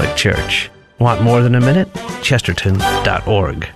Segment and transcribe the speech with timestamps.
[0.00, 0.70] Catholic Church.
[0.98, 1.88] Want more than a minute?
[2.22, 3.68] Chesterton.org.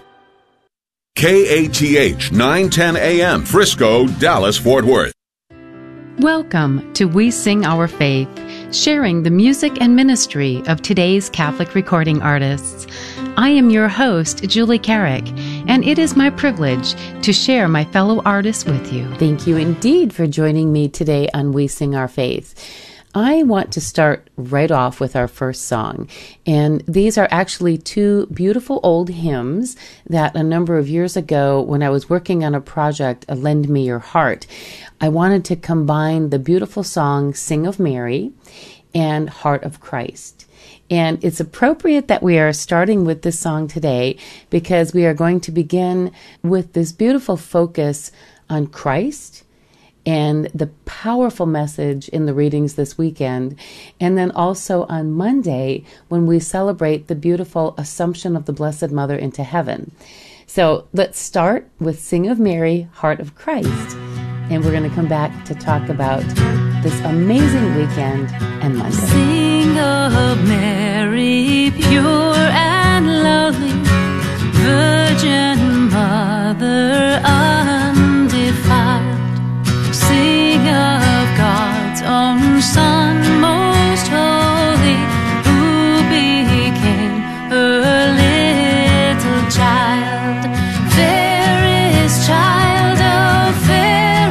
[1.17, 5.13] KATH 910 AM, Frisco, Dallas, Fort Worth.
[6.19, 8.29] Welcome to We Sing Our Faith,
[8.75, 12.87] sharing the music and ministry of today's Catholic recording artists.
[13.37, 15.27] I am your host, Julie Carrick,
[15.69, 19.13] and it is my privilege to share my fellow artists with you.
[19.17, 22.94] Thank you indeed for joining me today on We Sing Our Faith.
[23.17, 26.09] I want to start right off with our first song.
[26.47, 29.77] And these are actually two beautiful old hymns
[30.09, 33.87] that a number of years ago, when I was working on a project, Lend Me
[33.87, 34.49] Your Heart,
[35.01, 38.33] I wanted to combine the beautiful song Sing of Mary
[38.93, 40.47] and Heart of Christ.
[40.91, 44.17] And it's appropriate that we are starting with this song today
[44.51, 46.11] because we are going to begin
[46.43, 48.11] with this beautiful focus
[48.51, 49.44] on Christ
[50.07, 53.59] and the powerful message in the readings this weekend.
[54.01, 59.17] And then also on Monday, when we celebrate the beautiful Assumption of the Blessed Mother
[59.17, 59.93] into heaven.
[60.47, 63.97] So let's start with Sing of Mary, Heart of Christ.
[64.51, 66.23] And we're going to come back to talk about
[66.83, 68.31] this amazing weekend
[68.63, 68.97] and Monday.
[68.97, 73.73] Sing of Mary, pure and lovely,
[74.53, 77.21] Virgin Mother.
[82.73, 84.97] Son, most holy,
[85.45, 87.17] who became
[87.53, 87.67] a
[88.23, 90.43] little child.
[90.97, 94.31] Fair is child oh, fair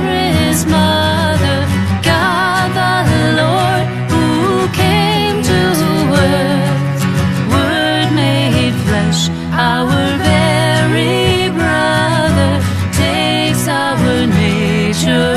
[0.49, 1.59] is mother,
[2.01, 5.59] God the Lord, who came to
[6.25, 7.01] earth,
[7.53, 9.85] word made flesh, our
[10.17, 12.51] very brother,
[12.93, 15.32] takes our nature.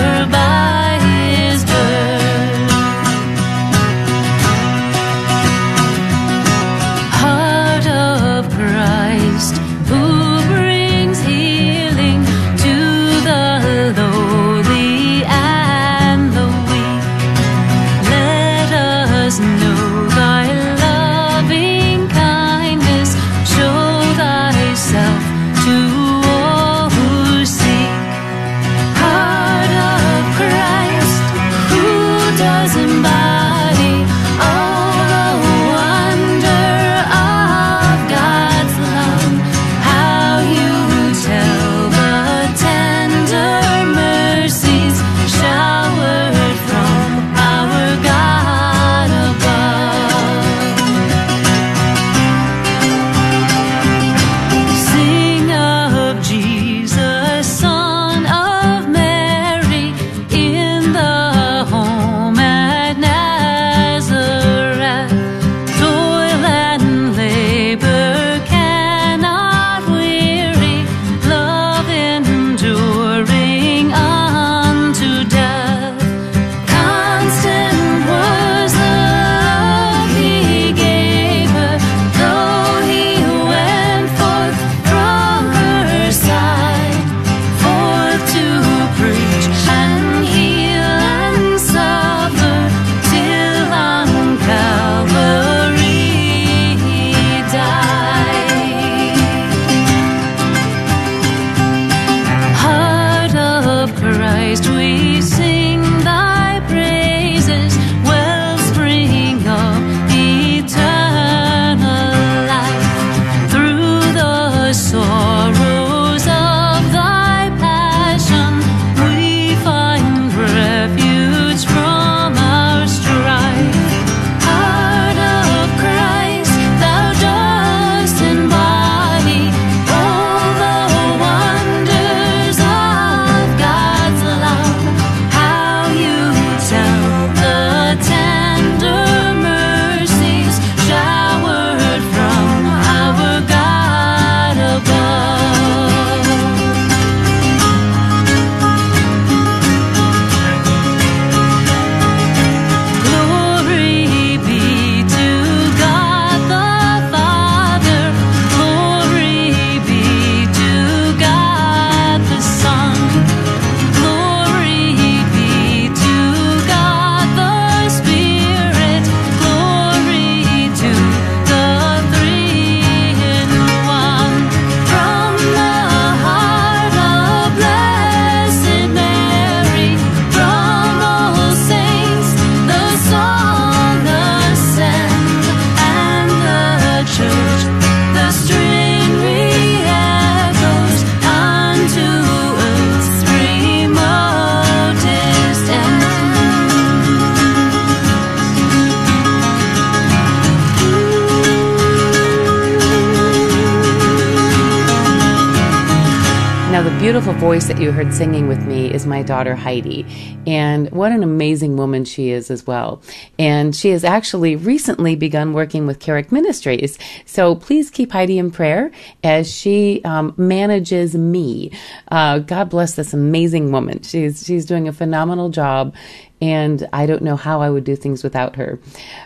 [207.47, 210.05] Voice that you heard singing with me is my daughter Heidi.
[210.49, 213.01] And what an amazing woman she is as well.
[213.39, 216.99] And she has actually recently begun working with Carrick Ministries.
[217.25, 218.91] So please keep Heidi in prayer
[219.23, 221.71] as she um, manages me.
[222.09, 224.03] Uh, God bless this amazing woman.
[224.03, 225.95] She's, she's doing a phenomenal job.
[226.41, 228.81] And I don't know how I would do things without her.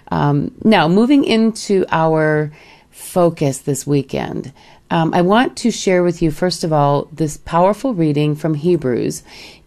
[0.08, 2.52] Um, now, moving into our
[3.00, 4.52] focus this weekend.
[4.91, 9.23] Um, I want to share with you, first of all, this powerful reading from Hebrews.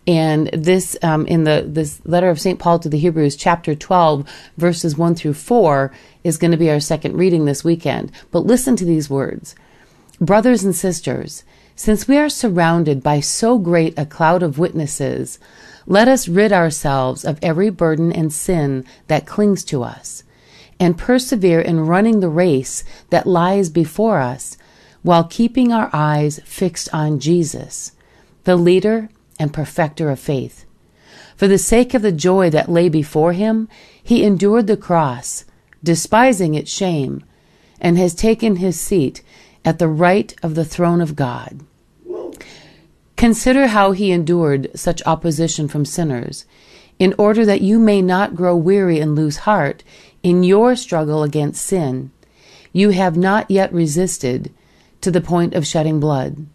[0.05, 2.59] And this, um, in the this letter of St.
[2.59, 5.93] Paul to the Hebrews, chapter 12, verses 1 through 4,
[6.23, 8.11] is going to be our second reading this weekend.
[8.31, 9.55] But listen to these words
[10.19, 11.43] Brothers and sisters,
[11.75, 15.39] since we are surrounded by so great a cloud of witnesses,
[15.85, 20.23] let us rid ourselves of every burden and sin that clings to us,
[20.79, 24.57] and persevere in running the race that lies before us
[25.01, 27.91] while keeping our eyes fixed on Jesus,
[28.45, 29.09] the leader
[29.39, 30.65] and perfecter of faith.
[31.35, 33.67] For the sake of the joy that lay before him,
[34.01, 35.45] he endured the cross,
[35.83, 37.23] despising its shame,
[37.81, 39.21] and has taken his seat
[39.65, 41.61] at the right of the throne of God.
[43.17, 46.45] Consider how he endured such opposition from sinners,
[46.99, 49.83] in order that you may not grow weary and lose heart
[50.23, 52.11] in your struggle against sin.
[52.71, 54.51] You have not yet resisted
[55.01, 56.47] to the point of shedding blood.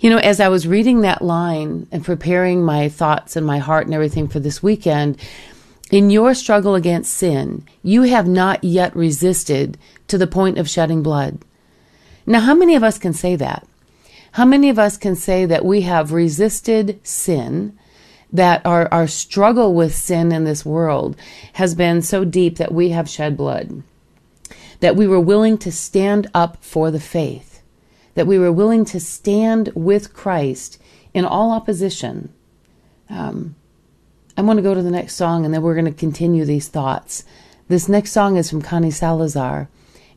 [0.00, 3.86] You know, as I was reading that line and preparing my thoughts and my heart
[3.86, 5.18] and everything for this weekend,
[5.90, 9.78] in your struggle against sin, you have not yet resisted
[10.08, 11.38] to the point of shedding blood.
[12.26, 13.66] Now, how many of us can say that?
[14.32, 17.78] How many of us can say that we have resisted sin,
[18.34, 21.16] that our, our struggle with sin in this world
[21.54, 23.82] has been so deep that we have shed blood?
[24.84, 27.62] that we were willing to stand up for the faith,
[28.14, 30.78] that we were willing to stand with Christ
[31.14, 32.30] in all opposition.
[33.08, 33.54] Um,
[34.36, 36.68] I'm going to go to the next song and then we're going to continue these
[36.68, 37.24] thoughts.
[37.66, 39.70] This next song is from Connie Salazar,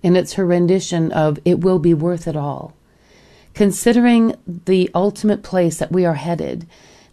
[0.04, 2.74] and it's her rendition of It Will Be Worth It All.
[3.54, 6.68] Considering the ultimate place that we are headed,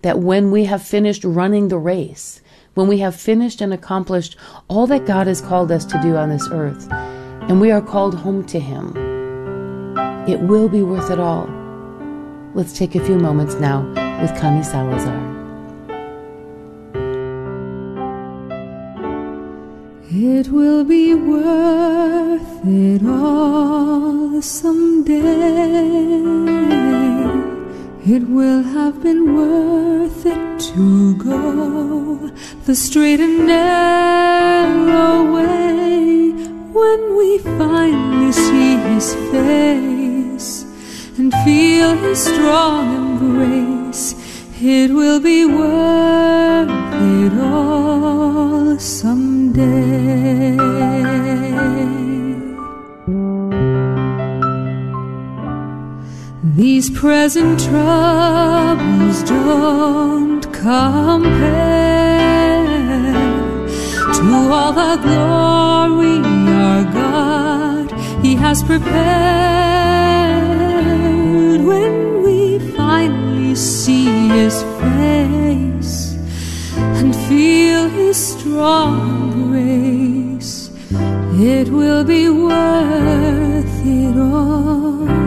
[0.04, 2.42] that when we have finished running the race,
[2.74, 4.36] when we have finished and accomplished
[4.68, 6.86] all that God has called us to do on this earth,
[7.48, 8.92] and we are called home to Him.
[10.28, 11.48] It will be worth it all.
[12.52, 13.80] Let's take a few moments now
[14.20, 15.32] with Connie Salazar.
[20.10, 25.84] It will be worth it all someday.
[28.06, 32.30] It will have been worth it to go
[32.66, 36.32] the straight and narrow way
[36.70, 40.66] when we finally see his face
[41.16, 44.14] and feel his strong embrace,
[44.60, 49.64] it will be worth it all someday.
[56.56, 61.34] These present troubles don't compare
[64.14, 66.18] to all the glory
[66.54, 67.90] our God
[68.24, 68.94] He has prepared
[71.60, 76.14] when we finally see His face
[76.76, 80.70] and feel His strong grace.
[81.32, 85.23] It will be worth it all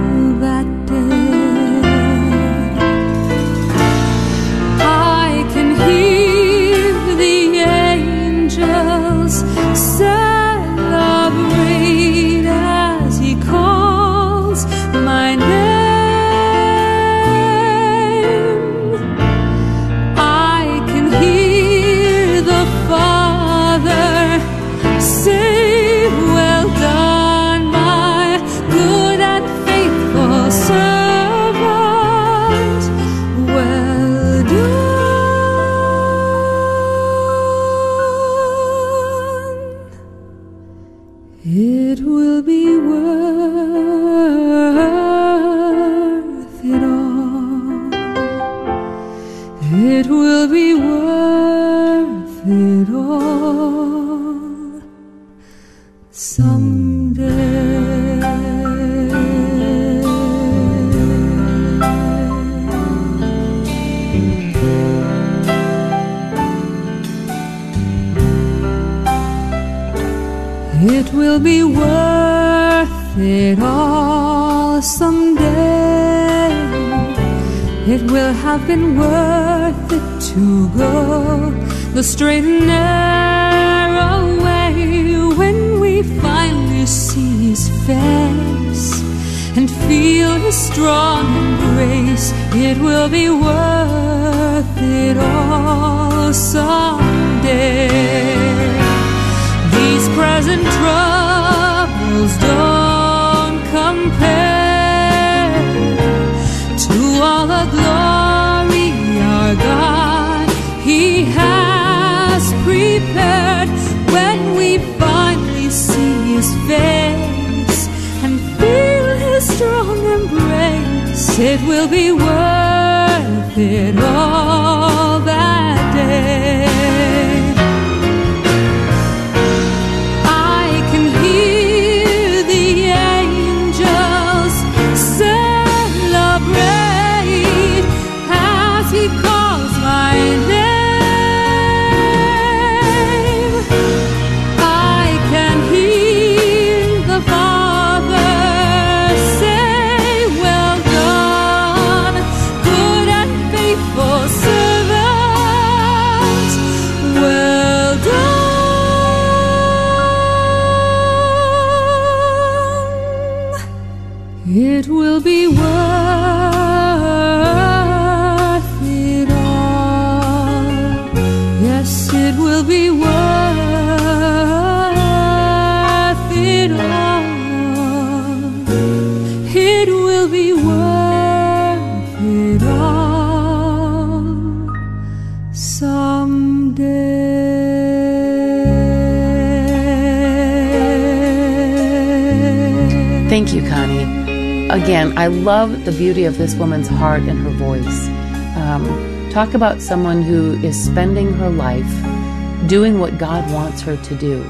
[195.28, 198.08] I love the beauty of this woman's heart and her voice.
[198.56, 204.16] Um, talk about someone who is spending her life doing what God wants her to
[204.16, 204.42] do.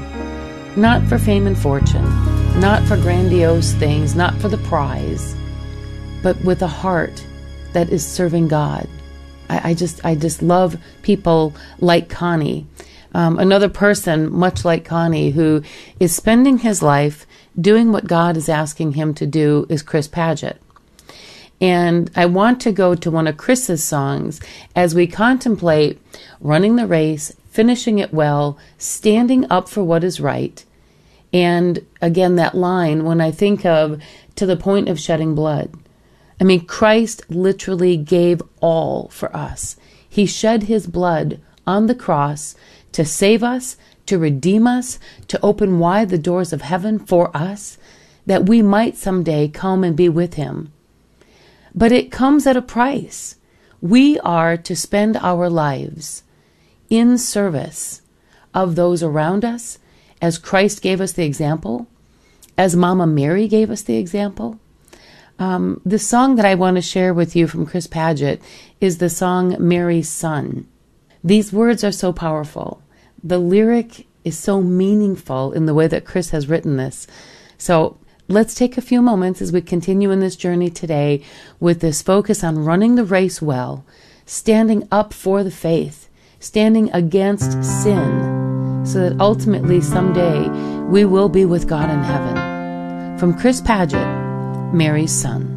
[0.76, 2.04] Not for fame and fortune,
[2.60, 5.34] not for grandiose things, not for the prize,
[6.22, 7.26] but with a heart
[7.72, 8.86] that is serving God.
[9.48, 12.68] I, I just, I just love people like Connie.
[13.14, 15.60] Um, another person, much like Connie, who
[15.98, 17.26] is spending his life
[17.60, 20.58] doing what God is asking him to do, is Chris Padgett.
[21.60, 24.40] And I want to go to one of Chris's songs
[24.76, 26.00] as we contemplate
[26.40, 30.64] running the race, finishing it well, standing up for what is right.
[31.32, 34.00] And again, that line, when I think of
[34.36, 35.74] to the point of shedding blood.
[36.40, 39.76] I mean, Christ literally gave all for us.
[40.08, 42.54] He shed his blood on the cross
[42.92, 47.78] to save us, to redeem us, to open wide the doors of heaven for us,
[48.26, 50.72] that we might someday come and be with him.
[51.74, 53.36] But it comes at a price.
[53.80, 56.22] We are to spend our lives
[56.90, 58.02] in service
[58.54, 59.78] of those around us,
[60.20, 61.86] as Christ gave us the example,
[62.56, 64.58] as Mama Mary gave us the example.
[65.38, 68.40] Um, the song that I want to share with you from Chris Padgett
[68.80, 70.66] is the song Mary's Son.
[71.22, 72.82] These words are so powerful.
[73.22, 77.06] The lyric is so meaningful in the way that Chris has written this.
[77.56, 81.22] So let's take a few moments as we continue in this journey today
[81.58, 83.84] with this focus on running the race well,
[84.26, 86.08] standing up for the faith,
[86.38, 90.46] standing against sin, so that ultimately someday
[90.88, 93.18] we will be with God in heaven.
[93.18, 95.54] From Chris Padgett, Mary's Son.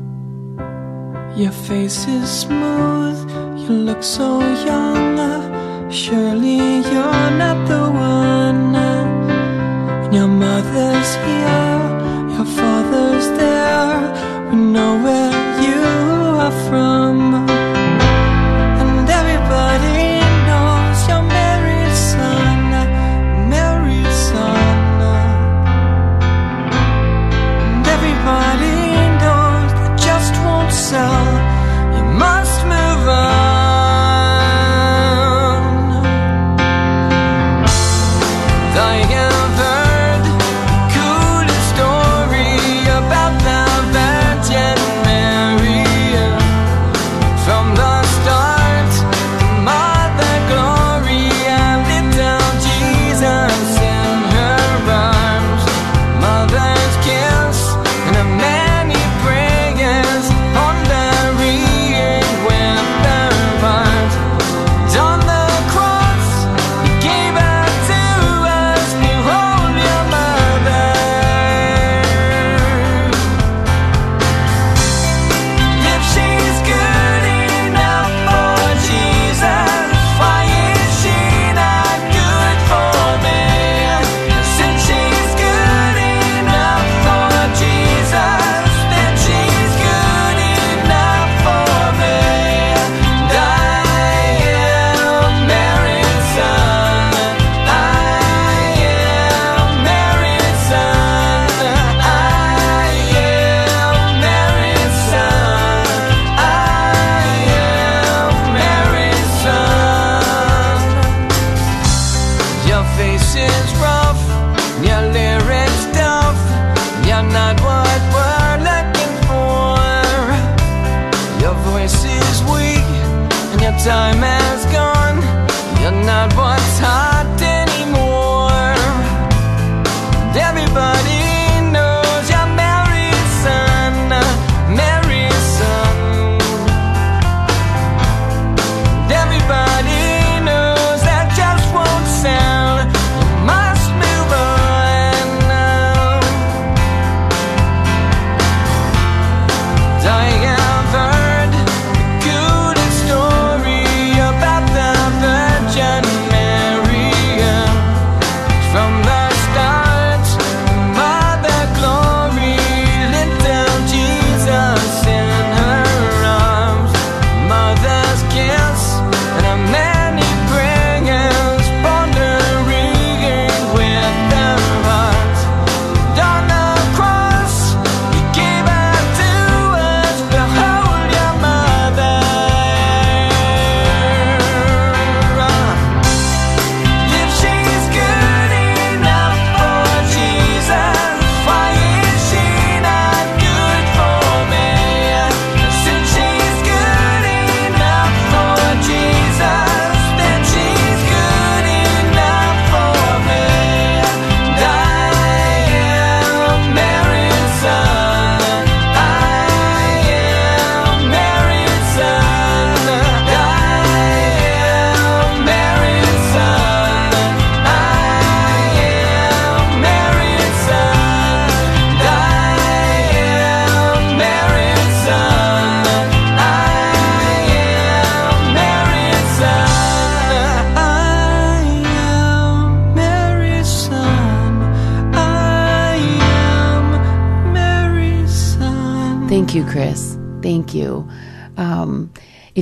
[1.35, 3.19] Your face is smooth,
[3.59, 5.19] you look so young.
[5.19, 8.75] Uh, surely you're not the one.
[8.75, 11.70] Uh, when your mother's here,
[13.21, 14.49] father's there.
[14.49, 15.81] We know where you
[16.39, 17.60] are from.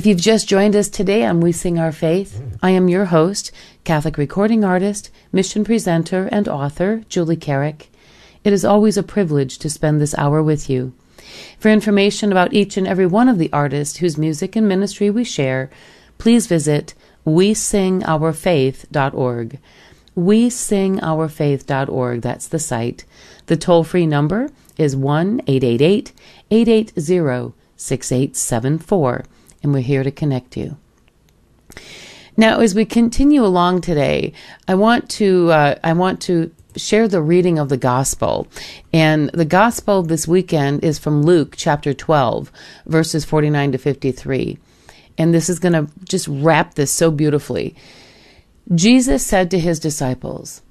[0.00, 2.58] If you've just joined us today on We Sing Our Faith, mm.
[2.62, 3.52] I am your host,
[3.84, 7.90] Catholic recording artist, mission presenter, and author, Julie Carrick.
[8.42, 10.94] It is always a privilege to spend this hour with you.
[11.58, 15.22] For information about each and every one of the artists whose music and ministry we
[15.22, 15.68] share,
[16.16, 16.94] please visit
[17.26, 19.58] wesingourfaith.org.
[20.16, 23.04] Wesingourfaith.org, that's the site.
[23.48, 26.12] The toll free number is 1 888
[26.50, 29.24] 880 6874,
[29.62, 30.76] and we're here to connect you.
[32.36, 34.32] Now, as we continue along today,
[34.66, 38.46] I want to uh, I want to share the reading of the gospel,
[38.92, 42.50] and the gospel this weekend is from Luke chapter twelve,
[42.86, 44.58] verses forty nine to fifty three,
[45.18, 47.74] and this is going to just wrap this so beautifully.
[48.74, 50.62] Jesus said to his disciples,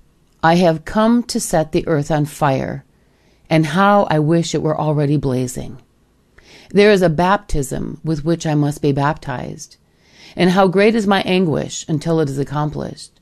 [0.41, 2.84] "I have come to set the earth on fire,
[3.49, 5.78] and how I wish it were already blazing."
[6.71, 9.77] There is a baptism with which I must be baptized,
[10.36, 13.19] and how great is my anguish until it is accomplished.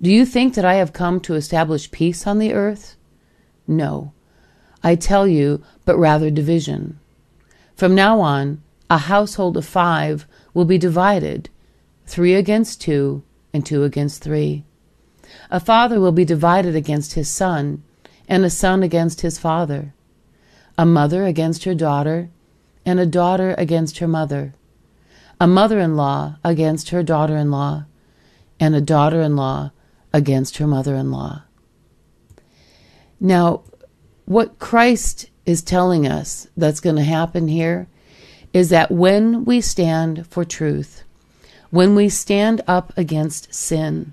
[0.00, 2.96] Do you think that I have come to establish peace on the earth?
[3.66, 4.12] No,
[4.82, 7.00] I tell you, but rather division.
[7.74, 11.50] From now on, a household of five will be divided,
[12.06, 14.64] three against two, and two against three.
[15.50, 17.82] A father will be divided against his son,
[18.28, 19.94] and a son against his father,
[20.78, 22.30] a mother against her daughter,
[22.84, 24.54] and a daughter against her mother,
[25.40, 27.84] a mother in law against her daughter in law,
[28.58, 29.70] and a daughter in law
[30.12, 31.42] against her mother in law.
[33.20, 33.62] Now,
[34.24, 37.88] what Christ is telling us that's going to happen here
[38.52, 41.04] is that when we stand for truth,
[41.70, 44.12] when we stand up against sin,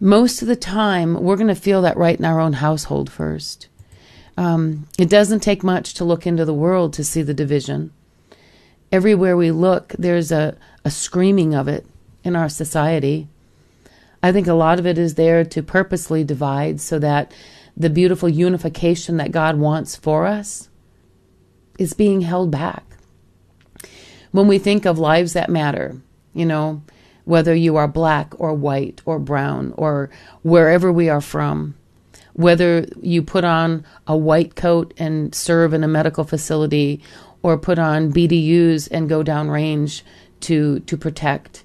[0.00, 3.68] most of the time we're going to feel that right in our own household first.
[4.36, 7.92] Um, it doesn't take much to look into the world to see the division.
[8.90, 11.86] Everywhere we look, there's a, a screaming of it
[12.22, 13.28] in our society.
[14.22, 17.32] I think a lot of it is there to purposely divide so that
[17.76, 20.68] the beautiful unification that God wants for us
[21.78, 22.84] is being held back.
[24.30, 25.96] When we think of lives that matter,
[26.32, 26.82] you know,
[27.24, 30.10] whether you are black or white or brown or
[30.42, 31.74] wherever we are from,
[32.34, 37.02] whether you put on a white coat and serve in a medical facility
[37.42, 40.02] or put on BDUs and go downrange
[40.40, 41.64] to to protect.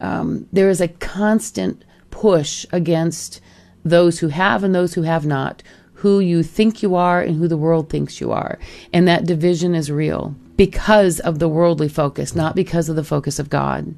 [0.00, 3.40] Um, there is a constant push against
[3.84, 5.62] those who have and those who have not,
[5.94, 8.58] who you think you are and who the world thinks you are.
[8.92, 13.38] And that division is real because of the worldly focus, not because of the focus
[13.38, 13.94] of God.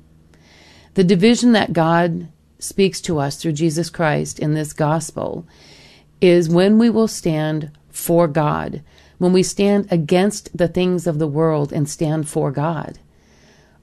[0.94, 5.46] The division that God speaks to us through Jesus Christ in this gospel
[6.24, 8.82] is when we will stand for God,
[9.18, 12.98] when we stand against the things of the world and stand for God.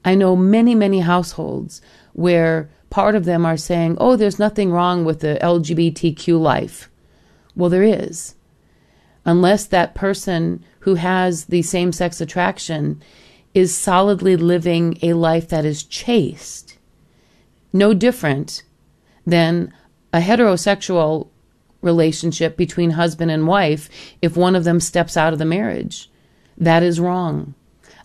[0.04, 1.80] I know many, many households
[2.14, 6.90] where part of them are saying, oh, there's nothing wrong with the LGBTQ life.
[7.54, 8.34] Well, there is.
[9.24, 13.00] Unless that person who has the same sex attraction
[13.54, 16.76] is solidly living a life that is chaste,
[17.72, 18.64] no different
[19.24, 19.72] than
[20.12, 21.28] a heterosexual
[21.82, 23.90] relationship between husband and wife
[24.22, 26.10] if one of them steps out of the marriage.
[26.56, 27.54] That is wrong.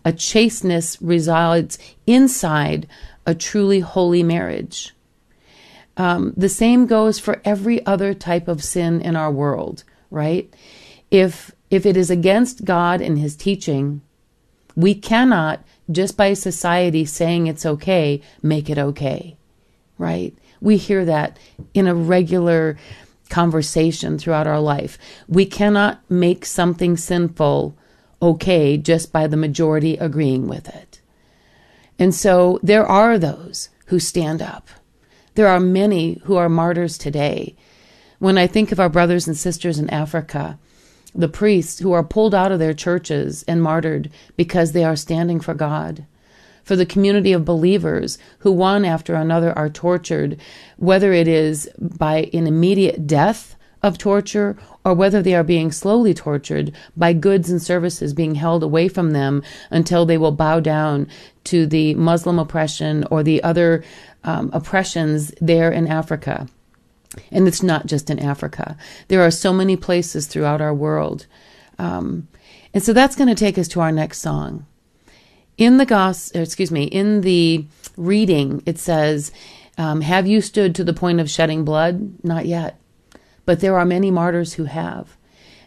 [0.03, 2.87] A chasteness resides inside
[3.25, 4.93] a truly holy marriage.
[5.97, 10.53] Um, the same goes for every other type of sin in our world, right?
[11.09, 14.01] If if it is against God and His teaching,
[14.75, 19.37] we cannot just by society saying it's okay make it okay,
[19.97, 20.33] right?
[20.61, 21.37] We hear that
[21.73, 22.77] in a regular
[23.29, 24.97] conversation throughout our life.
[25.27, 27.77] We cannot make something sinful
[28.21, 31.01] okay just by the majority agreeing with it.
[31.99, 34.69] And so there are those who stand up.
[35.35, 37.55] There are many who are martyrs today.
[38.19, 40.57] When I think of our brothers and sisters in Africa,
[41.13, 45.39] the priests who are pulled out of their churches and martyred because they are standing
[45.39, 46.05] for God,
[46.67, 50.37] for the community of believers who one after another are tortured,
[50.75, 56.13] whether it is by an immediate death of torture or whether they are being slowly
[56.13, 61.07] tortured by goods and services being held away from them until they will bow down
[61.45, 63.81] to the Muslim oppression or the other
[64.25, 66.49] um, oppressions there in Africa.
[67.31, 68.75] And it's not just in Africa.
[69.07, 71.27] There are so many places throughout our world.
[71.79, 72.27] Um,
[72.73, 74.65] and so that's going to take us to our next song.
[75.57, 77.65] In the gospel, excuse me, in the
[77.95, 79.31] reading, it says,
[79.77, 82.23] um, Have you stood to the point of shedding blood?
[82.23, 82.79] Not yet.
[83.45, 85.17] But there are many martyrs who have.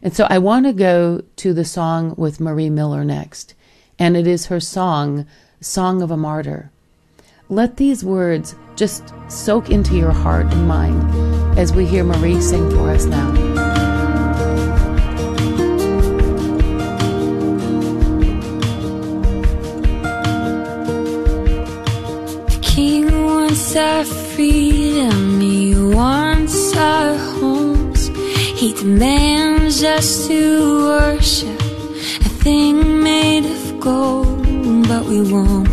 [0.02, 3.54] And so I want to go to the song with Marie Miller next.
[3.98, 5.26] And it is her song,
[5.60, 6.70] Song of a Martyr.
[7.48, 12.70] Let these words just soak into your heart and mind as we hear Marie sing
[12.70, 13.49] for us now.
[23.76, 28.08] Our freedom, he wants our homes.
[28.60, 31.60] He demands us to worship
[32.26, 34.42] a thing made of gold,
[34.88, 35.68] but we won't.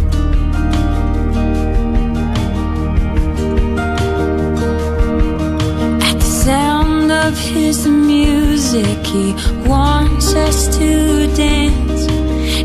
[6.03, 9.33] At the sound of his music, he
[9.67, 12.07] wants us to dance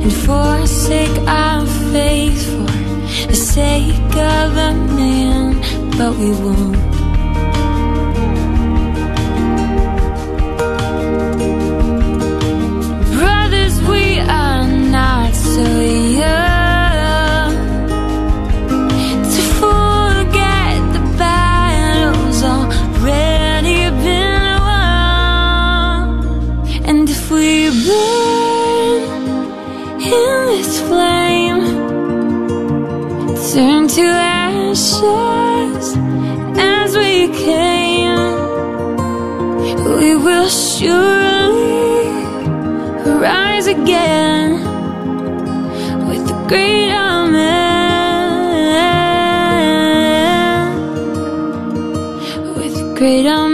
[0.02, 2.81] and forsake our faith for
[3.28, 5.60] the sake of a man,
[5.98, 6.76] but we won't.
[13.14, 16.01] Brothers, we are not so young
[33.52, 35.94] turn to ashes
[36.56, 38.32] as we came,
[39.98, 42.08] we will surely
[43.20, 44.52] rise again
[46.08, 47.42] with the great Amen.
[52.56, 53.51] With the great Amen.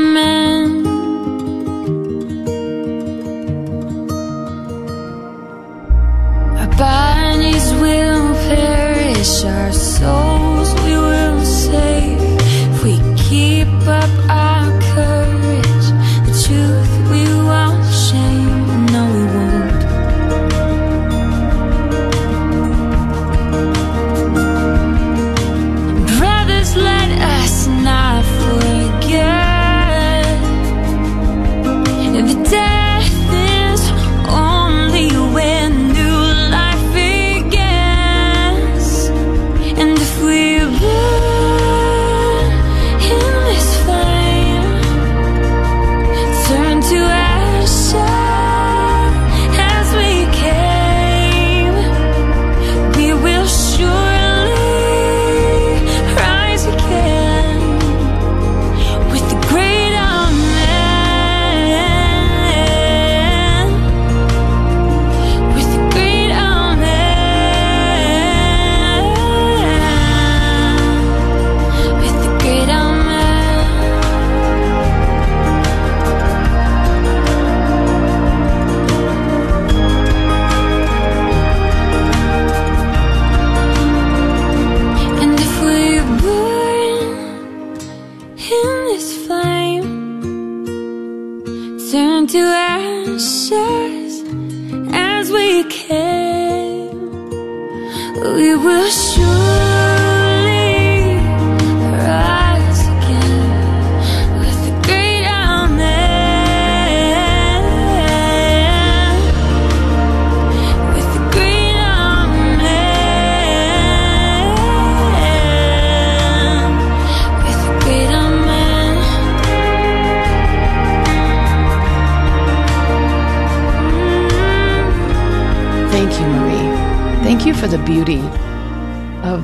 [125.90, 127.24] Thank you, Marie.
[127.24, 128.47] Thank you for the beauty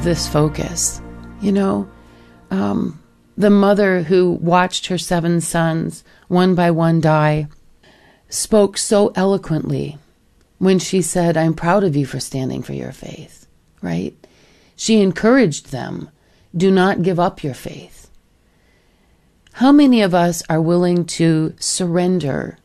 [0.05, 1.01] this focus.
[1.41, 1.91] You know,
[2.51, 3.03] um,
[3.39, 7.49] the mother who watched her seven sons one by one die
[8.29, 9.97] spoke so eloquently
[10.59, 13.47] when she said, I'm proud of you for standing for your faith,
[13.81, 14.15] right?
[14.77, 16.11] She encouraged them,
[16.55, 18.11] do not give up your faith.
[19.55, 22.59] How many of us are willing to surrender,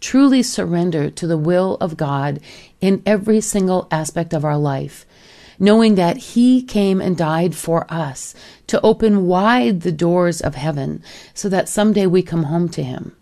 [0.00, 2.40] truly surrender to the will of God
[2.80, 5.04] in every single aspect of our life,
[5.58, 8.34] knowing that He came and died for us
[8.66, 11.02] to open wide the doors of heaven
[11.34, 13.16] so that someday we come home to Him?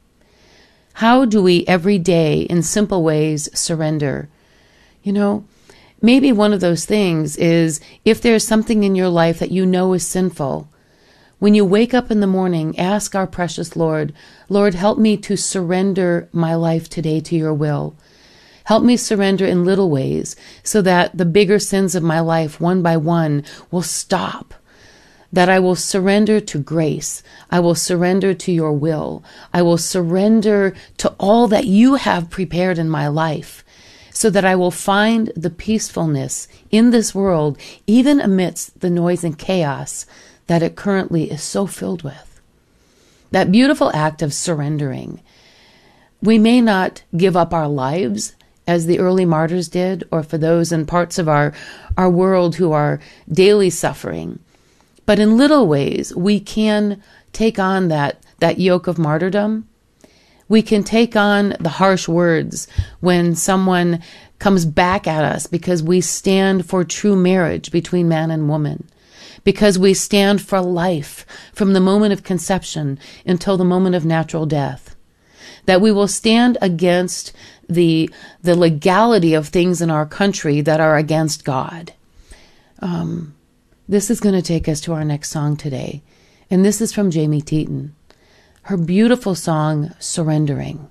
[0.94, 4.28] How do we every day, in simple ways, surrender?
[5.02, 5.44] You know,
[6.00, 9.92] maybe one of those things is if there's something in your life that you know
[9.92, 10.68] is sinful,
[11.40, 14.14] when you wake up in the morning, ask our precious Lord,
[14.48, 17.96] Lord, help me to surrender my life today to your will.
[18.64, 22.82] Help me surrender in little ways so that the bigger sins of my life, one
[22.82, 24.54] by one, will stop.
[25.32, 27.22] That I will surrender to grace.
[27.50, 29.22] I will surrender to your will.
[29.52, 33.64] I will surrender to all that you have prepared in my life
[34.14, 39.36] so that I will find the peacefulness in this world, even amidst the noise and
[39.36, 40.06] chaos
[40.46, 42.40] that it currently is so filled with.
[43.32, 45.20] That beautiful act of surrendering.
[46.22, 48.34] We may not give up our lives
[48.66, 51.52] as the early martyrs did, or for those in parts of our,
[51.96, 53.00] our world who are
[53.30, 54.38] daily suffering.
[55.06, 59.68] But in little ways, we can take on that, that yoke of martyrdom.
[60.48, 62.68] We can take on the harsh words
[63.00, 64.02] when someone
[64.38, 68.88] comes back at us because we stand for true marriage between man and woman
[69.44, 74.46] because we stand for life from the moment of conception until the moment of natural
[74.46, 74.96] death.
[75.66, 77.32] That we will stand against
[77.68, 78.10] the,
[78.42, 81.92] the legality of things in our country that are against God.
[82.80, 83.34] Um,
[83.88, 86.02] this is going to take us to our next song today.
[86.50, 87.94] And this is from Jamie Teton.
[88.62, 90.88] Her beautiful song, Surrendering.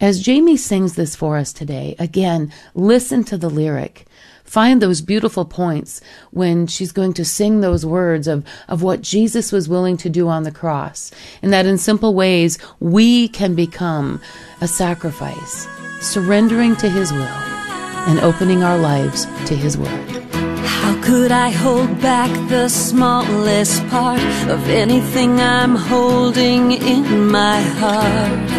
[0.00, 4.06] As Jamie sings this for us today, again, listen to the lyric
[4.48, 9.52] find those beautiful points when she's going to sing those words of, of what Jesus
[9.52, 11.10] was willing to do on the cross.
[11.42, 14.20] And that in simple ways, we can become
[14.60, 15.68] a sacrifice,
[16.00, 17.42] surrendering to His will
[18.08, 20.08] and opening our lives to His word.
[20.64, 28.50] How could I hold back the smallest part of anything I'm holding in my heart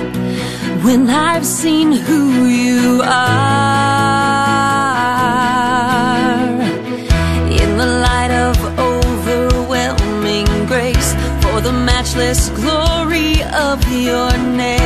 [0.86, 3.99] when I've seen who you are?
[12.20, 14.79] Matchless glory of your name,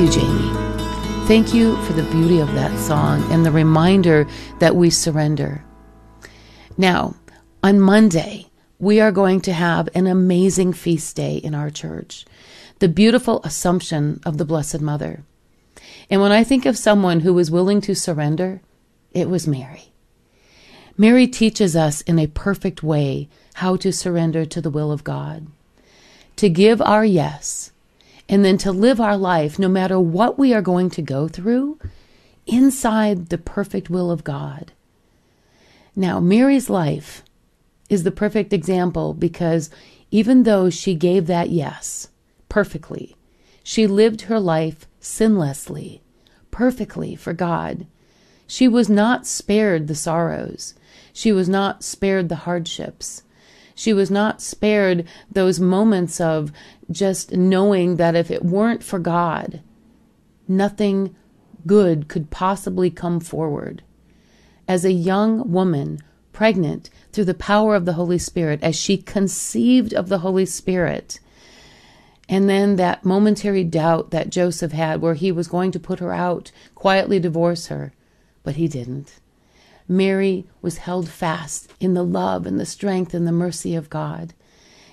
[0.00, 1.26] you, Jamie.
[1.26, 4.26] Thank you for the beauty of that song and the reminder
[4.58, 5.62] that we surrender.
[6.78, 7.16] Now,
[7.62, 8.46] on Monday,
[8.78, 12.24] we are going to have an amazing feast day in our church
[12.78, 15.22] the beautiful Assumption of the Blessed Mother.
[16.08, 18.62] And when I think of someone who was willing to surrender,
[19.12, 19.92] it was Mary.
[20.96, 25.48] Mary teaches us in a perfect way how to surrender to the will of God,
[26.36, 27.72] to give our yes,
[28.30, 31.76] and then to live our life no matter what we are going to go through
[32.46, 34.70] inside the perfect will of God.
[35.96, 37.24] Now, Mary's life
[37.88, 39.68] is the perfect example because
[40.12, 42.08] even though she gave that yes
[42.48, 43.16] perfectly,
[43.64, 46.00] she lived her life sinlessly,
[46.52, 47.88] perfectly for God.
[48.46, 50.74] She was not spared the sorrows.
[51.12, 53.24] She was not spared the hardships.
[53.80, 56.52] She was not spared those moments of
[56.90, 59.62] just knowing that if it weren't for God,
[60.46, 61.16] nothing
[61.66, 63.82] good could possibly come forward.
[64.68, 69.94] As a young woman, pregnant through the power of the Holy Spirit, as she conceived
[69.94, 71.18] of the Holy Spirit,
[72.28, 76.12] and then that momentary doubt that Joseph had where he was going to put her
[76.12, 77.94] out, quietly divorce her,
[78.42, 79.20] but he didn't.
[79.90, 84.32] Mary was held fast in the love and the strength and the mercy of God.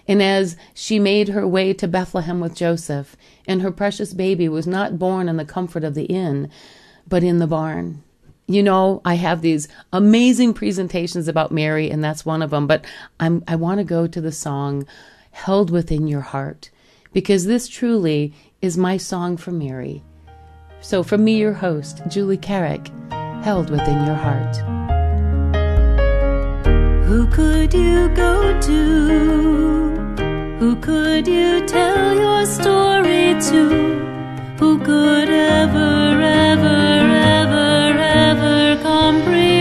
[0.07, 3.15] And as she made her way to Bethlehem with Joseph,
[3.47, 6.49] and her precious baby was not born in the comfort of the inn,
[7.07, 8.01] but in the barn.
[8.47, 12.83] You know, I have these amazing presentations about Mary, and that's one of them, but
[13.19, 14.87] I'm, I want to go to the song,
[15.29, 16.71] Held Within Your Heart,
[17.13, 18.33] because this truly
[18.63, 20.01] is my song for Mary.
[20.81, 22.89] So, from me, your host, Julie Carrick,
[23.43, 24.86] Held Within Your Heart.
[27.07, 28.81] Who could you go to?
[30.59, 33.61] Who could you tell your story to?
[34.59, 36.79] Who could ever, ever,
[37.39, 39.56] ever, ever comprehend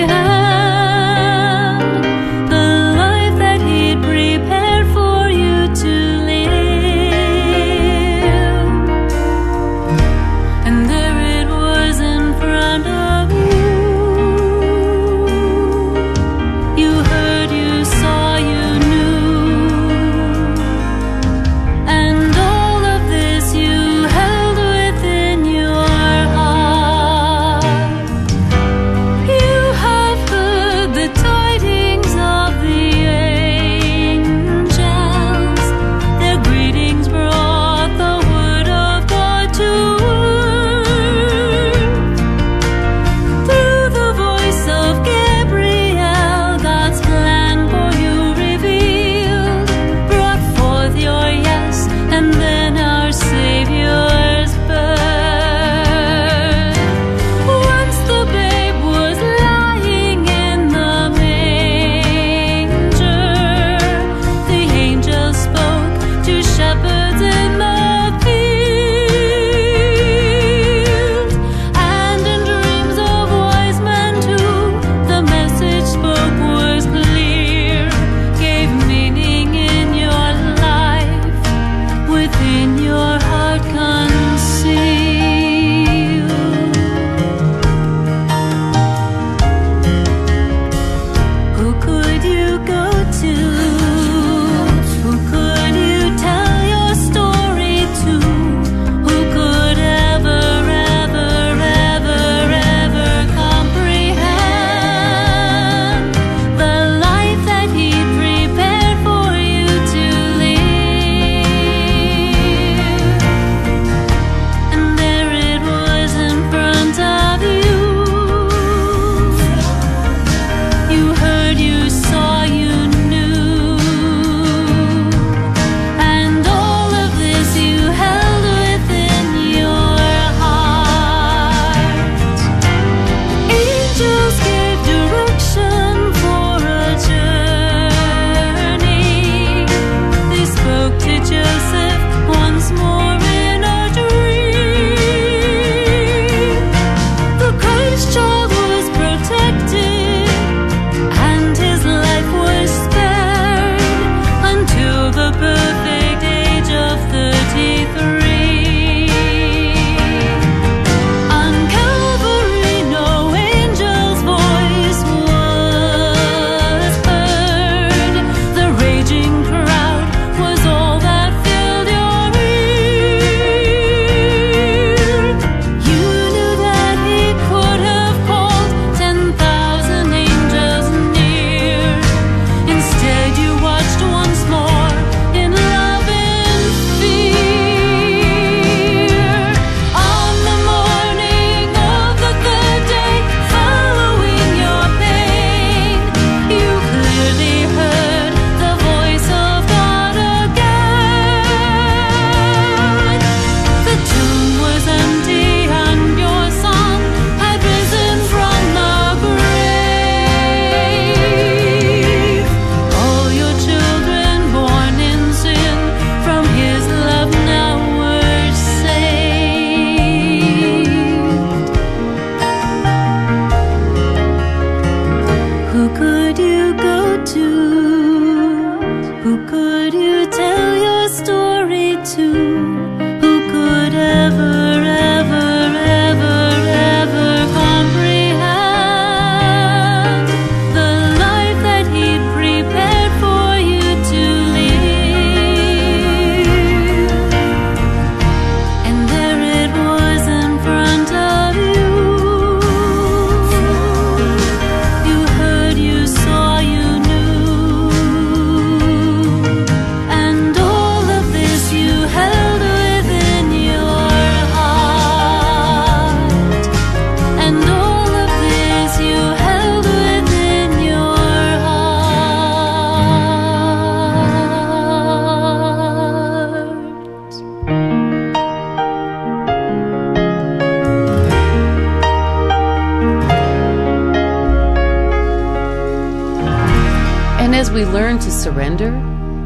[287.76, 288.90] we learn to surrender,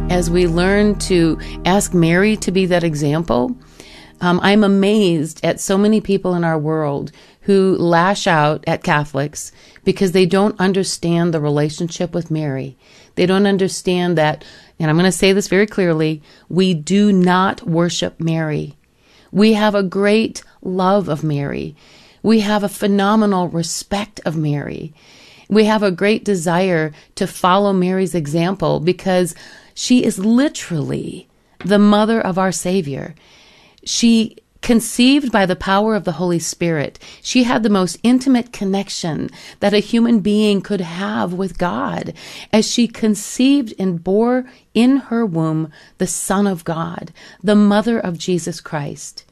[0.09, 3.57] as we learn to ask Mary to be that example,
[4.21, 7.11] um, I'm amazed at so many people in our world
[7.41, 9.51] who lash out at Catholics
[9.83, 12.79] because they don't understand the relationship with Mary.
[13.17, 14.45] They don't understand that,
[14.79, 18.77] and I'm going to say this very clearly we do not worship Mary.
[19.33, 21.75] We have a great love of Mary.
[22.23, 24.95] We have a phenomenal respect of Mary.
[25.51, 29.35] We have a great desire to follow Mary's example because
[29.75, 31.29] she is literally
[31.65, 33.17] the mother of our Savior.
[33.85, 37.01] She conceived by the power of the Holy Spirit.
[37.21, 39.29] She had the most intimate connection
[39.59, 42.15] that a human being could have with God
[42.53, 48.19] as she conceived and bore in her womb the Son of God, the mother of
[48.19, 49.25] Jesus Christ.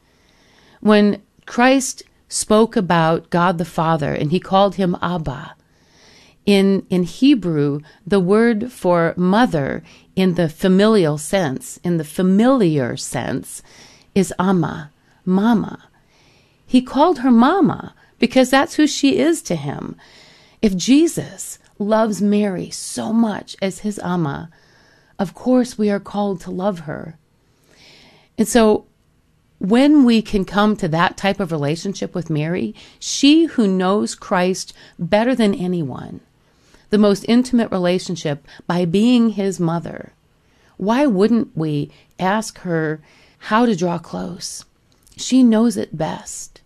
[0.81, 5.55] When Christ spoke about God the Father and he called him Abba,
[6.49, 9.83] in in Hebrew, the word for mother
[10.15, 13.61] in the familial sense, in the familiar sense,
[14.15, 14.89] is Amma,
[15.23, 15.87] Mama.
[16.65, 19.95] He called her Mama because that's who she is to him.
[20.59, 24.49] If Jesus loves Mary so much as his Amma,
[25.19, 27.19] of course we are called to love her.
[28.39, 28.87] And so
[29.59, 34.73] when we can come to that type of relationship with Mary, she who knows Christ
[34.97, 36.21] better than anyone,
[36.89, 40.13] the most intimate relationship by being his mother,
[40.77, 43.01] why wouldn't we ask her
[43.39, 44.65] how to draw close?
[45.17, 46.61] She knows it best.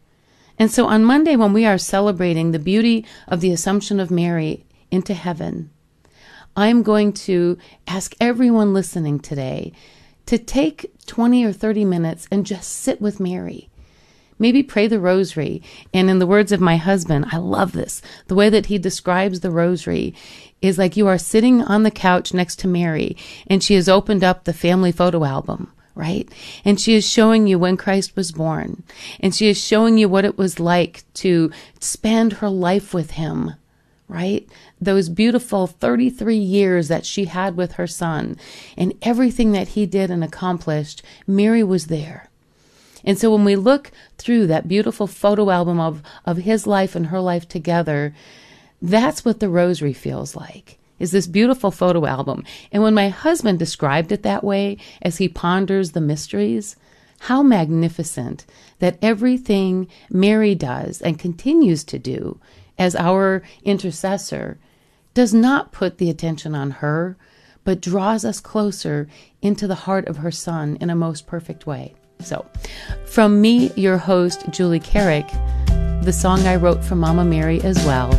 [0.60, 4.66] And so on Monday, when we are celebrating the beauty of the Assumption of Mary
[4.92, 5.72] into heaven,
[6.56, 7.58] I'm going to
[7.88, 9.74] ask everyone listening today
[10.28, 13.70] to take 20 or 30 minutes and just sit with Mary.
[14.40, 15.62] Maybe pray the rosary.
[15.94, 18.02] And in the words of my husband, I love this.
[18.28, 20.14] The way that he describes the rosary
[20.62, 23.18] is like you are sitting on the couch next to Mary
[23.48, 25.72] and she has opened up the family photo album.
[25.96, 26.28] Right?
[26.66, 28.82] And she is showing you when Christ was born.
[29.20, 33.54] And she is showing you what it was like to spend her life with him
[34.08, 34.48] right?
[34.80, 38.38] Those beautiful 33 years that she had with her son
[38.78, 42.30] and everything that he did and accomplished, Mary was there.
[43.04, 47.08] And so when we look through that beautiful photo album of, of his life and
[47.08, 48.14] her life together,
[48.82, 50.78] that's what the rosary feels like.
[50.99, 52.45] Is this beautiful photo album.
[52.72, 56.76] And when my husband described it that way as he ponders the mysteries,
[57.22, 58.45] how magnificent
[58.80, 62.39] that everything Mary does and continues to do
[62.78, 64.58] as our intercessor
[65.14, 67.16] does not put the attention on her,
[67.64, 69.08] but draws us closer
[69.41, 71.93] into the heart of her son in a most perfect way.
[72.20, 72.45] So,
[73.05, 75.28] from me, your host, Julie Carrick,
[76.03, 78.09] the song I wrote for Mama Mary as well,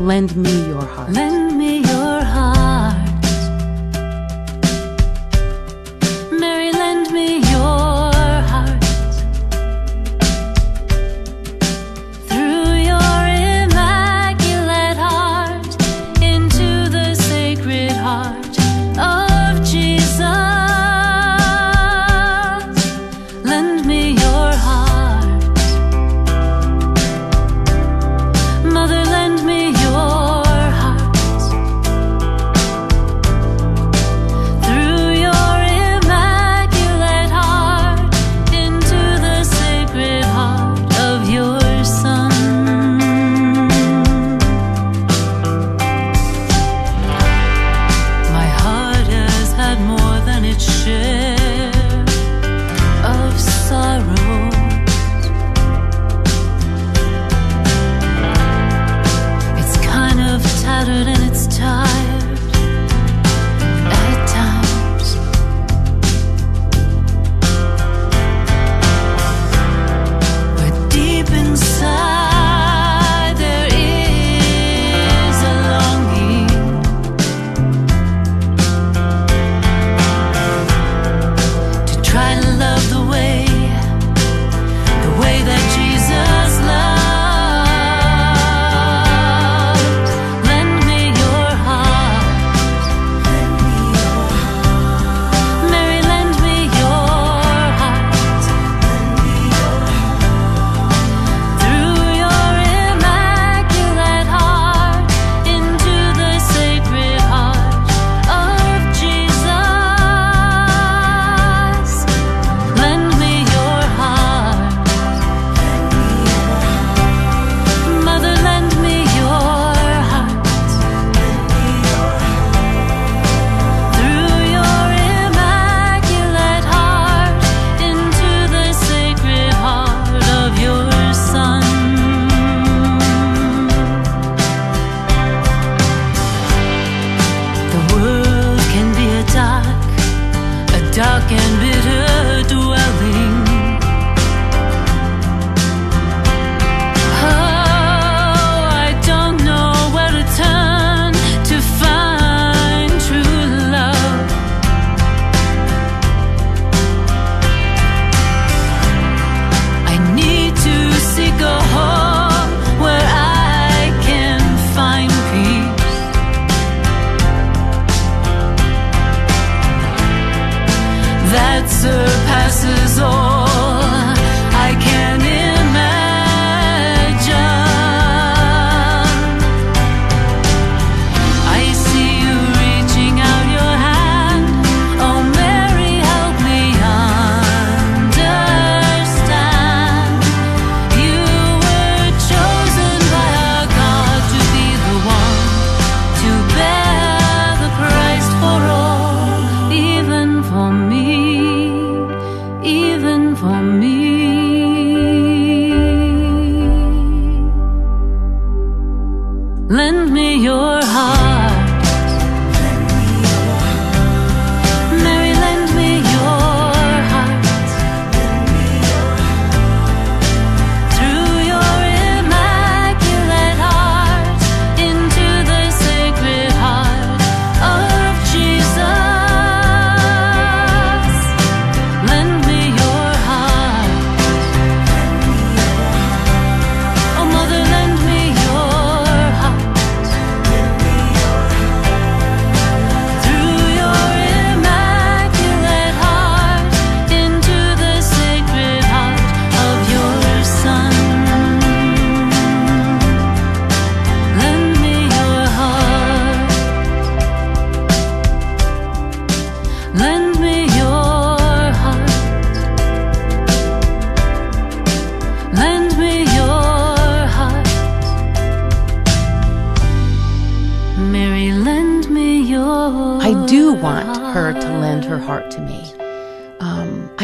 [0.00, 1.12] Lend Me Your Heart.
[1.12, 1.51] Lend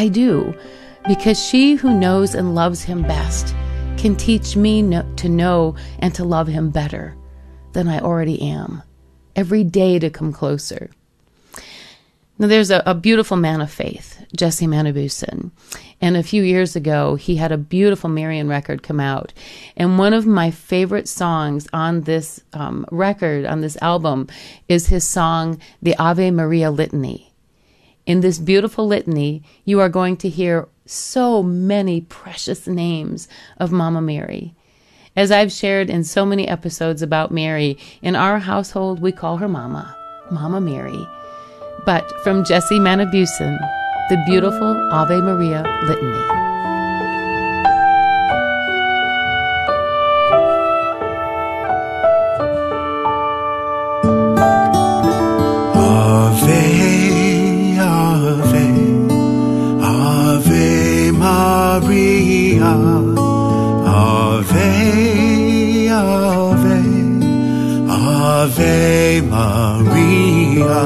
[0.09, 0.53] do,
[1.07, 3.55] because she who knows and loves him best
[3.97, 7.15] can teach me no- to know and to love him better
[7.73, 8.81] than I already am,
[9.35, 10.89] every day to come closer.
[12.37, 15.51] Now, there's a, a beautiful man of faith, Jesse Manibusan.
[15.99, 19.33] And a few years ago, he had a beautiful Marian record come out.
[19.75, 24.27] And one of my favorite songs on this um, record, on this album,
[24.69, 27.28] is his song, the Ave Maria Litany.
[28.09, 33.27] In this beautiful litany, you are going to hear so many precious names
[33.59, 34.55] of Mama Mary.
[35.15, 39.47] As I've shared in so many episodes about Mary, in our household, we call her
[39.47, 39.95] Mama,
[40.31, 41.07] Mama Mary.
[41.85, 43.59] But from Jesse Manibusan,
[44.09, 46.58] the beautiful Ave Maria Litany.
[62.61, 64.49] Ave,
[65.89, 66.79] Ave,
[67.89, 70.79] Ave Maria.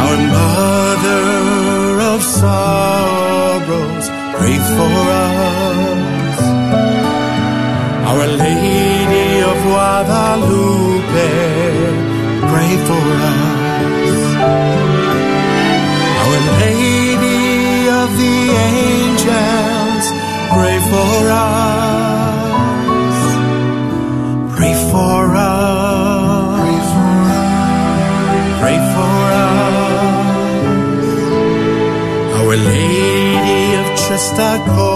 [0.00, 1.24] Our Mother
[2.12, 4.06] of Sorrows,
[4.36, 4.94] pray for
[5.32, 6.38] us.
[8.08, 11.30] Our Lady of Guadalupe,
[12.50, 13.47] pray for us.
[34.38, 34.87] Czestochowa,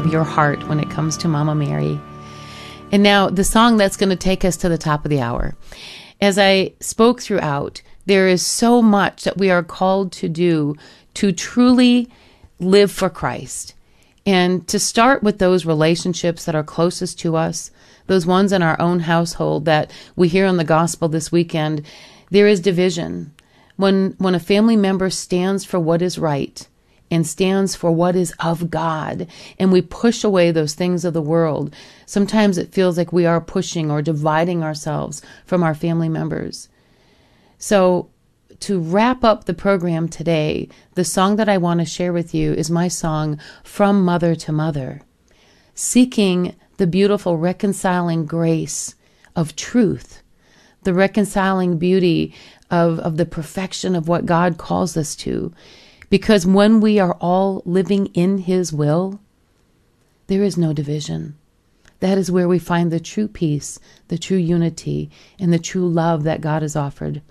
[0.00, 2.00] of your heart when it comes to Mama Mary.
[2.90, 5.54] And now, the song that's going to take us to the top of the hour.
[6.22, 10.74] As I spoke throughout, there is so much that we are called to do
[11.14, 12.08] to truly
[12.58, 13.74] live for Christ.
[14.24, 17.70] And to start with those relationships that are closest to us,
[18.06, 21.84] those ones in our own household that we hear in the gospel this weekend,
[22.30, 23.32] there is division.
[23.76, 26.66] When, when a family member stands for what is right
[27.10, 29.26] and stands for what is of God,
[29.58, 31.74] and we push away those things of the world,
[32.06, 36.68] sometimes it feels like we are pushing or dividing ourselves from our family members.
[37.58, 38.10] So,
[38.60, 42.52] to wrap up the program today, the song that I want to share with you
[42.52, 45.00] is my song, From Mother to Mother,
[45.74, 48.94] seeking the beautiful reconciling grace
[49.34, 50.22] of truth,
[50.82, 52.34] the reconciling beauty
[52.70, 55.52] of, of the perfection of what God calls us to.
[56.10, 59.20] Because when we are all living in His will,
[60.26, 61.36] there is no division.
[62.00, 66.24] That is where we find the true peace, the true unity, and the true love
[66.24, 67.22] that God has offered.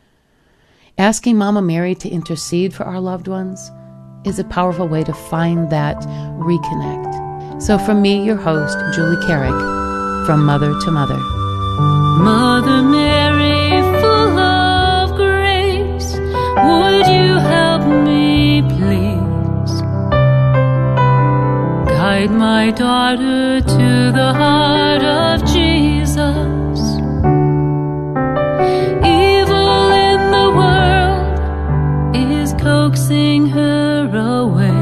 [0.97, 3.71] Asking Mama Mary to intercede for our loved ones
[4.25, 5.97] is a powerful way to find that
[6.37, 7.61] reconnect.
[7.61, 9.59] So, from me, your host, Julie Carrick,
[10.25, 11.17] from Mother to Mother.
[12.23, 13.08] Mother Mary,
[22.09, 26.79] Guide my daughter to the heart of Jesus.
[29.05, 34.09] Evil in the world is coaxing her
[34.41, 34.81] away.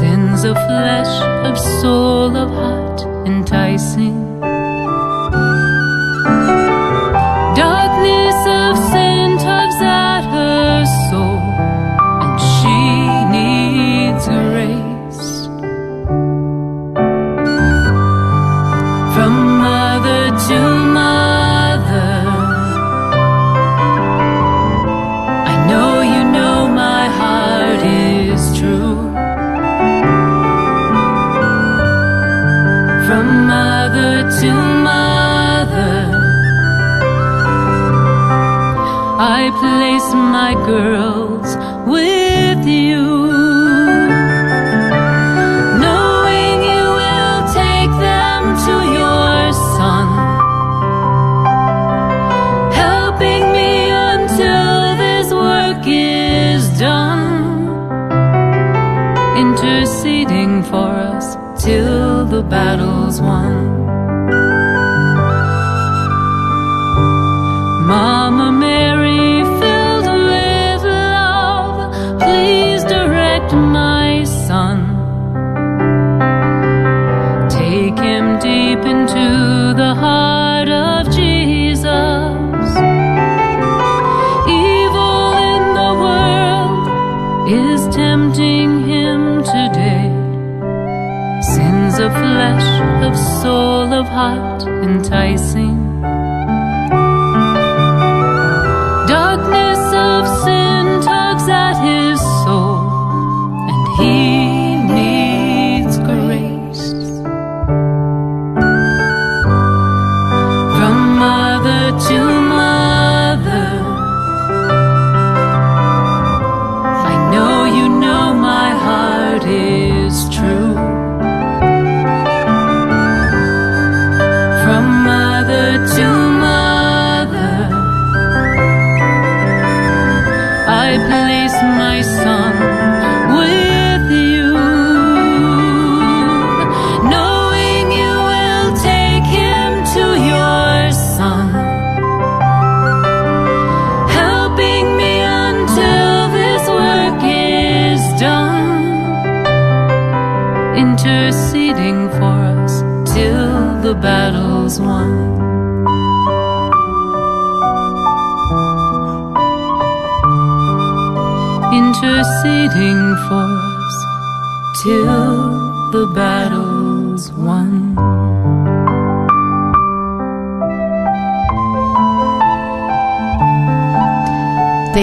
[0.00, 1.14] Sins of flesh,
[1.48, 3.97] of soul, of heart, enticing.
[39.60, 41.27] Place my girls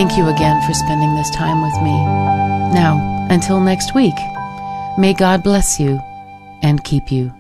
[0.08, 1.90] Thank you again for spending this time with me.
[2.76, 4.14] Now, until next week,
[5.00, 6.00] may God bless you
[6.62, 7.34] and keep you.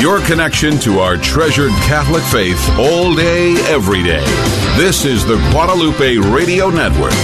[0.00, 4.24] Your connection to our treasured Catholic faith all day, every day.
[4.76, 7.14] This is the Guadalupe Radio Network,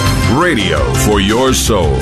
[0.41, 1.99] radio for your soul.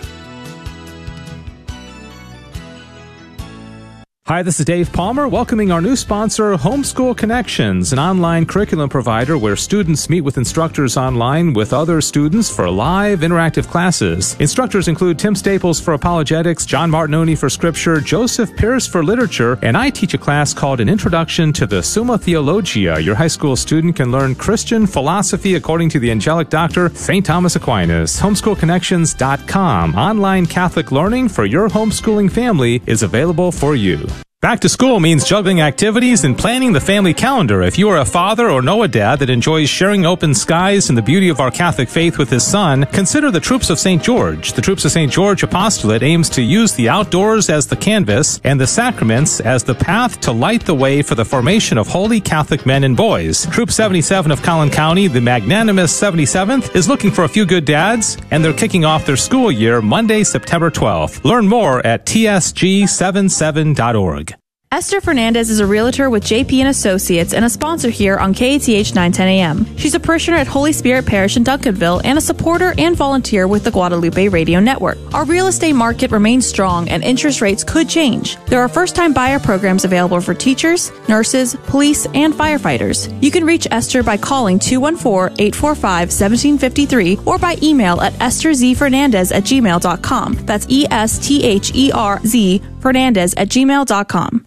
[4.30, 9.36] Hi, this is Dave Palmer, welcoming our new sponsor, Homeschool Connections, an online curriculum provider
[9.36, 14.36] where students meet with instructors online with other students for live interactive classes.
[14.38, 19.76] Instructors include Tim Staples for apologetics, John Martignoni for scripture, Joseph Pearce for literature, and
[19.76, 23.00] I teach a class called An Introduction to the Summa Theologia.
[23.00, 27.26] Your high school student can learn Christian philosophy according to the angelic doctor, St.
[27.26, 28.20] Thomas Aquinas.
[28.20, 29.96] Homeschoolconnections.com.
[29.96, 34.06] Online Catholic learning for your homeschooling family is available for you.
[34.42, 37.60] Back to school means juggling activities and planning the family calendar.
[37.60, 40.96] If you are a father or know a dad that enjoys sharing open skies and
[40.96, 44.02] the beauty of our Catholic faith with his son, consider the Troops of St.
[44.02, 44.54] George.
[44.54, 45.12] The Troops of St.
[45.12, 49.74] George Apostolate aims to use the outdoors as the canvas and the sacraments as the
[49.74, 53.44] path to light the way for the formation of holy Catholic men and boys.
[53.48, 58.16] Troop 77 of Collin County, the magnanimous 77th, is looking for a few good dads,
[58.30, 61.26] and they're kicking off their school year Monday, September 12th.
[61.26, 64.29] Learn more at tsg77.org.
[64.72, 68.94] Esther Fernandez is a realtor with JP and Associates and a sponsor here on KATH
[68.94, 69.76] 910 AM.
[69.76, 73.64] She's a parishioner at Holy Spirit Parish in Duncanville and a supporter and volunteer with
[73.64, 74.96] the Guadalupe Radio Network.
[75.12, 78.36] Our real estate market remains strong and interest rates could change.
[78.46, 83.12] There are first-time buyer programs available for teachers, nurses, police, and firefighters.
[83.20, 90.34] You can reach Esther by calling 214-845-1753 or by email atesterzfernandez at gmail.com.
[90.46, 94.46] That's E-S-T-H-E-R-Z Fernandez at gmail.com.